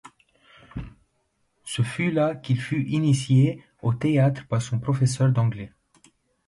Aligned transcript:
Ce 1.63 1.83
fut 1.83 2.09
là 2.09 2.33
qu'il 2.33 2.59
fut 2.59 2.85
initié 2.87 3.63
au 3.83 3.93
théâtre 3.93 4.47
par 4.47 4.59
son 4.63 4.79
professeur 4.79 5.29
d'anglais. 5.31 5.71